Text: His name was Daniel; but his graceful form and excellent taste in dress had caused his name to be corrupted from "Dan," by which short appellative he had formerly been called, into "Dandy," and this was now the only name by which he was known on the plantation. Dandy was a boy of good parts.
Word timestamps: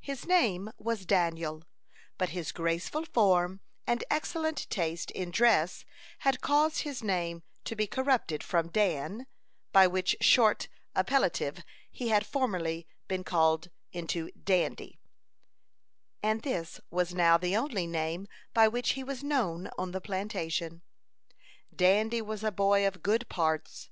His 0.00 0.24
name 0.24 0.70
was 0.78 1.04
Daniel; 1.04 1.62
but 2.16 2.30
his 2.30 2.50
graceful 2.50 3.04
form 3.04 3.60
and 3.86 4.02
excellent 4.08 4.70
taste 4.70 5.10
in 5.10 5.30
dress 5.30 5.84
had 6.20 6.40
caused 6.40 6.78
his 6.78 7.02
name 7.04 7.42
to 7.64 7.76
be 7.76 7.86
corrupted 7.86 8.42
from 8.42 8.68
"Dan," 8.70 9.26
by 9.72 9.86
which 9.86 10.16
short 10.22 10.68
appellative 10.94 11.62
he 11.90 12.08
had 12.08 12.24
formerly 12.24 12.88
been 13.06 13.22
called, 13.22 13.68
into 13.92 14.30
"Dandy," 14.30 14.98
and 16.22 16.40
this 16.40 16.80
was 16.88 17.12
now 17.12 17.36
the 17.36 17.54
only 17.54 17.86
name 17.86 18.28
by 18.54 18.66
which 18.68 18.92
he 18.92 19.04
was 19.04 19.22
known 19.22 19.68
on 19.76 19.90
the 19.90 20.00
plantation. 20.00 20.80
Dandy 21.74 22.22
was 22.22 22.42
a 22.42 22.50
boy 22.50 22.86
of 22.86 23.02
good 23.02 23.28
parts. 23.28 23.90